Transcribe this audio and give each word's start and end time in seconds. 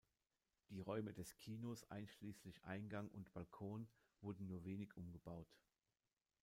Die 0.69 0.79
Räume 0.79 1.13
des 1.13 1.35
Kinos 1.37 1.83
einschließlich 1.91 2.63
Eingang 2.63 3.07
und 3.09 3.31
Balkon 3.33 3.87
wurden 4.21 4.47
nur 4.47 4.63
wenig 4.63 4.97
umgebaut. 4.97 5.55